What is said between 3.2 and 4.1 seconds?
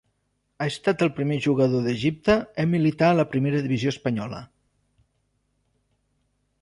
primera divisió